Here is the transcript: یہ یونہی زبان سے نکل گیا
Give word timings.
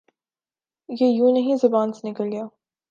یہ 0.89 1.07
یونہی 1.07 1.55
زبان 1.61 1.93
سے 1.93 2.09
نکل 2.09 2.27
گیا 2.31 2.45